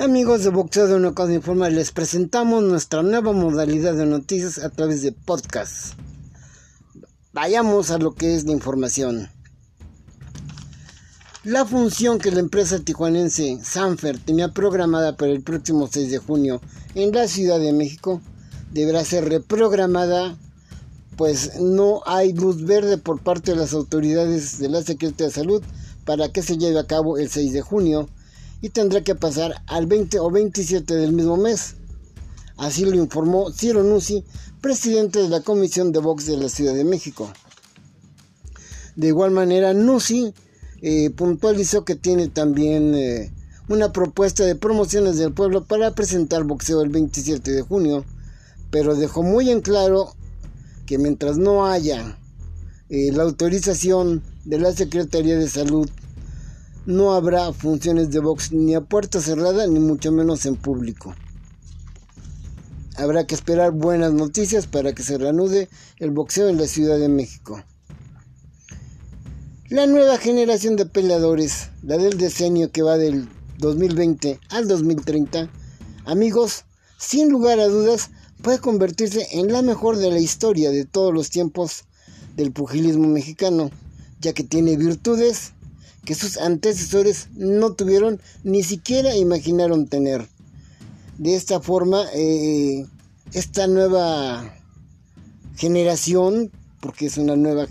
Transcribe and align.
Amigos 0.00 0.44
de 0.44 0.50
Boxeo 0.50 0.86
de 0.86 0.94
una 0.94 1.12
cosa 1.12 1.34
informal, 1.34 1.74
les 1.74 1.90
presentamos 1.90 2.62
nuestra 2.62 3.02
nueva 3.02 3.32
modalidad 3.32 3.94
de 3.94 4.06
noticias 4.06 4.58
a 4.58 4.70
través 4.70 5.02
de 5.02 5.10
podcast. 5.10 5.94
Vayamos 7.32 7.90
a 7.90 7.98
lo 7.98 8.14
que 8.14 8.36
es 8.36 8.44
la 8.44 8.52
información. 8.52 9.28
La 11.42 11.64
función 11.64 12.20
que 12.20 12.30
la 12.30 12.38
empresa 12.38 12.78
tijuanense 12.78 13.58
Sanfer 13.64 14.20
tenía 14.20 14.52
programada 14.52 15.16
para 15.16 15.32
el 15.32 15.42
próximo 15.42 15.88
6 15.90 16.12
de 16.12 16.18
junio 16.18 16.60
en 16.94 17.10
la 17.10 17.26
Ciudad 17.26 17.58
de 17.58 17.72
México 17.72 18.20
deberá 18.70 19.04
ser 19.04 19.28
reprogramada, 19.28 20.38
pues 21.16 21.58
no 21.60 22.02
hay 22.06 22.32
luz 22.34 22.64
verde 22.64 22.98
por 22.98 23.20
parte 23.20 23.50
de 23.50 23.56
las 23.56 23.72
autoridades 23.72 24.60
de 24.60 24.68
la 24.68 24.80
Secretaría 24.82 25.26
de 25.26 25.32
Salud 25.32 25.62
para 26.04 26.28
que 26.28 26.42
se 26.42 26.56
lleve 26.56 26.78
a 26.78 26.86
cabo 26.86 27.18
el 27.18 27.28
6 27.28 27.52
de 27.52 27.62
junio 27.62 28.08
y 28.60 28.70
tendrá 28.70 29.02
que 29.02 29.14
pasar 29.14 29.62
al 29.66 29.86
20 29.86 30.18
o 30.18 30.30
27 30.30 30.94
del 30.94 31.12
mismo 31.12 31.36
mes. 31.36 31.76
Así 32.56 32.84
lo 32.84 32.96
informó 32.96 33.52
Ciro 33.52 33.84
Nuzzi, 33.84 34.24
presidente 34.60 35.20
de 35.20 35.28
la 35.28 35.42
Comisión 35.42 35.92
de 35.92 36.00
Box 36.00 36.26
de 36.26 36.36
la 36.36 36.48
Ciudad 36.48 36.74
de 36.74 36.84
México. 36.84 37.32
De 38.96 39.08
igual 39.08 39.30
manera, 39.30 39.74
Nuzzi 39.74 40.34
eh, 40.82 41.10
puntualizó 41.10 41.84
que 41.84 41.94
tiene 41.94 42.28
también 42.28 42.94
eh, 42.96 43.32
una 43.68 43.92
propuesta 43.92 44.44
de 44.44 44.56
promociones 44.56 45.18
del 45.18 45.32
pueblo 45.32 45.64
para 45.64 45.94
presentar 45.94 46.42
boxeo 46.44 46.82
el 46.82 46.88
27 46.88 47.52
de 47.52 47.62
junio, 47.62 48.04
pero 48.70 48.96
dejó 48.96 49.22
muy 49.22 49.50
en 49.50 49.60
claro 49.60 50.14
que 50.86 50.98
mientras 50.98 51.38
no 51.38 51.66
haya 51.66 52.18
eh, 52.88 53.12
la 53.12 53.22
autorización 53.22 54.22
de 54.44 54.58
la 54.58 54.72
Secretaría 54.72 55.38
de 55.38 55.48
Salud 55.48 55.88
no 56.88 57.12
habrá 57.12 57.52
funciones 57.52 58.10
de 58.10 58.18
box 58.18 58.50
ni 58.50 58.74
a 58.74 58.80
puerta 58.80 59.20
cerrada 59.20 59.66
ni 59.66 59.78
mucho 59.78 60.10
menos 60.10 60.46
en 60.46 60.56
público. 60.56 61.14
Habrá 62.96 63.26
que 63.26 63.34
esperar 63.34 63.72
buenas 63.72 64.14
noticias 64.14 64.66
para 64.66 64.94
que 64.94 65.02
se 65.02 65.18
reanude 65.18 65.68
el 65.98 66.12
boxeo 66.12 66.48
en 66.48 66.56
la 66.56 66.66
Ciudad 66.66 66.98
de 66.98 67.10
México. 67.10 67.62
La 69.68 69.86
nueva 69.86 70.16
generación 70.16 70.76
de 70.76 70.86
peleadores, 70.86 71.68
la 71.82 71.98
del 71.98 72.16
decenio 72.16 72.72
que 72.72 72.80
va 72.80 72.96
del 72.96 73.28
2020 73.58 74.40
al 74.48 74.66
2030, 74.66 75.50
amigos, 76.06 76.64
sin 76.96 77.28
lugar 77.28 77.60
a 77.60 77.68
dudas, 77.68 78.12
puede 78.40 78.60
convertirse 78.60 79.26
en 79.32 79.52
la 79.52 79.60
mejor 79.60 79.98
de 79.98 80.10
la 80.10 80.20
historia 80.20 80.70
de 80.70 80.86
todos 80.86 81.12
los 81.12 81.28
tiempos 81.28 81.84
del 82.34 82.50
pugilismo 82.50 83.08
mexicano, 83.08 83.70
ya 84.22 84.32
que 84.32 84.42
tiene 84.42 84.78
virtudes 84.78 85.52
que 86.04 86.14
sus 86.14 86.38
antecesores 86.38 87.28
no 87.34 87.74
tuvieron 87.74 88.20
ni 88.44 88.62
siquiera 88.62 89.16
imaginaron 89.16 89.88
tener. 89.88 90.28
De 91.18 91.34
esta 91.34 91.60
forma, 91.60 92.04
eh, 92.14 92.86
esta 93.32 93.66
nueva 93.66 94.54
generación, 95.56 96.50
porque 96.80 97.06
es 97.06 97.18
una 97.18 97.36
nueva, 97.36 97.66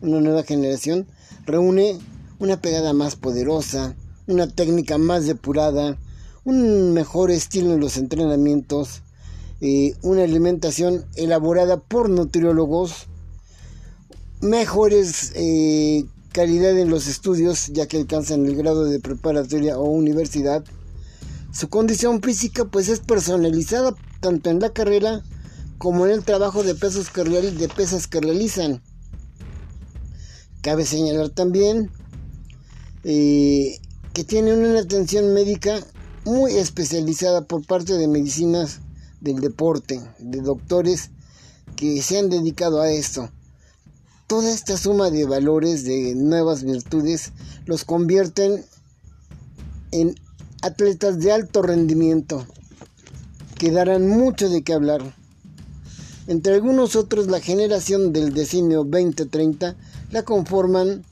una 0.00 0.20
nueva 0.20 0.42
generación, 0.42 1.06
reúne 1.44 1.98
una 2.38 2.60
pegada 2.60 2.92
más 2.92 3.16
poderosa, 3.16 3.94
una 4.26 4.48
técnica 4.48 4.98
más 4.98 5.26
depurada, 5.26 5.98
un 6.44 6.92
mejor 6.92 7.30
estilo 7.30 7.74
en 7.74 7.80
los 7.80 7.96
entrenamientos, 7.96 9.02
eh, 9.60 9.94
una 10.02 10.24
alimentación 10.24 11.04
elaborada 11.16 11.78
por 11.78 12.08
nutriólogos, 12.08 13.06
mejores 14.40 15.32
eh, 15.34 16.04
calidad 16.36 16.78
en 16.78 16.90
los 16.90 17.06
estudios, 17.06 17.68
ya 17.68 17.88
que 17.88 17.96
alcanzan 17.96 18.44
el 18.44 18.56
grado 18.56 18.84
de 18.84 19.00
preparatoria 19.00 19.78
o 19.78 19.84
universidad. 19.84 20.62
Su 21.50 21.70
condición 21.70 22.20
física 22.20 22.66
pues 22.66 22.90
es 22.90 23.00
personalizada 23.00 23.94
tanto 24.20 24.50
en 24.50 24.60
la 24.60 24.68
carrera 24.68 25.22
como 25.78 26.04
en 26.04 26.12
el 26.12 26.24
trabajo 26.24 26.62
de, 26.62 26.74
pesos 26.74 27.08
que, 27.08 27.24
de 27.24 27.68
pesas 27.70 28.06
que 28.06 28.20
realizan. 28.20 28.82
Cabe 30.60 30.84
señalar 30.84 31.30
también 31.30 31.90
eh, 33.02 33.78
que 34.12 34.22
tienen 34.22 34.62
una 34.62 34.80
atención 34.80 35.32
médica 35.32 35.80
muy 36.26 36.52
especializada 36.52 37.46
por 37.46 37.64
parte 37.64 37.94
de 37.94 38.08
medicinas 38.08 38.80
del 39.22 39.40
deporte, 39.40 40.02
de 40.18 40.42
doctores 40.42 41.12
que 41.76 42.02
se 42.02 42.18
han 42.18 42.28
dedicado 42.28 42.82
a 42.82 42.90
esto. 42.90 43.30
Toda 44.26 44.50
esta 44.50 44.76
suma 44.76 45.10
de 45.10 45.24
valores, 45.24 45.84
de 45.84 46.16
nuevas 46.16 46.64
virtudes, 46.64 47.30
los 47.64 47.84
convierten 47.84 48.64
en 49.92 50.16
atletas 50.62 51.20
de 51.20 51.30
alto 51.30 51.62
rendimiento, 51.62 52.44
que 53.56 53.70
darán 53.70 54.08
mucho 54.08 54.48
de 54.48 54.62
qué 54.62 54.72
hablar. 54.72 55.14
Entre 56.26 56.54
algunos 56.54 56.96
otros, 56.96 57.28
la 57.28 57.38
generación 57.38 58.12
del 58.12 58.34
diseño 58.34 58.82
2030 58.82 59.76
la 60.10 60.22
conforman 60.24 61.04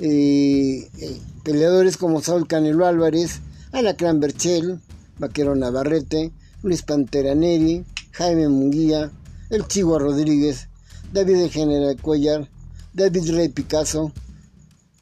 eh, 0.00 0.90
eh, 0.98 1.20
peleadores 1.44 1.96
como 1.96 2.20
Saúl 2.20 2.48
Canelo 2.48 2.84
Álvarez, 2.84 3.42
Alacrán 3.70 4.18
Berchel, 4.18 4.80
Vaquero 5.18 5.54
Navarrete, 5.54 6.32
Luis 6.64 6.82
Pantera 6.82 7.36
Neri, 7.36 7.84
Jaime 8.10 8.48
Munguía, 8.48 9.12
El 9.50 9.68
Chihuahua 9.68 10.00
Rodríguez, 10.00 10.68
David 11.12 11.36
de 11.36 11.48
General 11.48 11.96
Cuellar, 12.02 12.48
David 12.96 13.30
Rey 13.34 13.50
Picasso, 13.50 14.10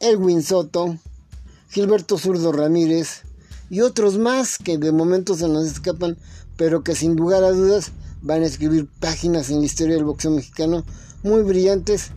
Elwin 0.00 0.42
Soto, 0.42 0.98
Gilberto 1.70 2.18
Zurdo 2.18 2.50
Ramírez 2.50 3.22
y 3.70 3.82
otros 3.82 4.18
más 4.18 4.58
que 4.58 4.78
de 4.78 4.90
momento 4.90 5.36
se 5.36 5.46
nos 5.46 5.66
escapan, 5.66 6.18
pero 6.56 6.82
que 6.82 6.96
sin 6.96 7.14
lugar 7.14 7.44
a 7.44 7.52
dudas 7.52 7.92
van 8.20 8.42
a 8.42 8.46
escribir 8.46 8.88
páginas 8.98 9.48
en 9.50 9.60
la 9.60 9.66
historia 9.66 9.94
del 9.94 10.04
boxeo 10.04 10.32
mexicano 10.32 10.84
muy 11.22 11.42
brillantes 11.42 12.10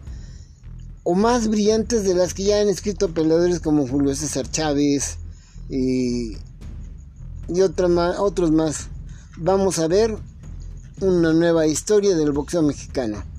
o 1.03 1.13
más 1.13 1.47
brillantes 1.47 2.03
de 2.05 2.15
las 2.15 2.33
que 2.33 2.45
ya 2.45 2.59
han 2.59 2.69
escrito 2.69 3.13
peleadores 3.13 3.59
como 3.59 3.87
Julio 3.87 4.15
César 4.15 4.49
Chávez 4.49 5.19
y, 5.69 6.37
y 7.49 7.61
otros 7.61 8.51
más. 8.51 8.87
Vamos 9.37 9.77
a 9.77 9.87
ver 9.87 10.17
una 11.01 11.33
nueva 11.33 11.67
historia 11.67 12.15
del 12.15 12.31
boxeo 12.31 12.63
mexicano. 12.63 13.36